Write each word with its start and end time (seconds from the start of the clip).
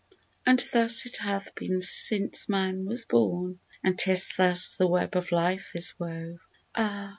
And 0.47 0.57
thus 0.73 1.05
it 1.05 1.17
hath 1.17 1.53
been 1.53 1.79
since 1.79 2.49
man 2.49 2.85
was 2.85 3.05
bom, 3.05 3.59
And 3.83 3.99
*tis 3.99 4.33
thus 4.35 4.75
the 4.77 4.87
web 4.87 5.15
of 5.15 5.31
life 5.31 5.73
is 5.75 5.93
wove, 5.99 6.39
Ah 6.73 7.09